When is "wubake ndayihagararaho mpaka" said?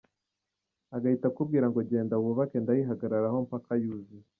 2.23-3.71